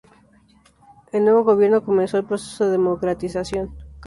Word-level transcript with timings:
El 1.11 1.25
nuevo 1.25 1.43
gobierno 1.43 1.83
comenzó 1.85 2.17
el 2.17 2.25
proceso 2.25 2.65
de 2.65 2.71
democratización. 2.71 3.75